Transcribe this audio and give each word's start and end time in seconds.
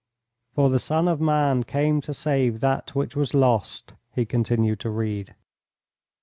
"For 0.55 0.71
the 0.71 0.79
Son 0.79 1.07
of 1.07 1.21
Man 1.21 1.61
came 1.63 2.01
to 2.01 2.11
save 2.11 2.59
that 2.61 2.95
which 2.95 3.15
was 3.15 3.35
lost," 3.35 3.93
he 4.15 4.25
continued 4.25 4.79
to 4.79 4.89
read. 4.89 5.35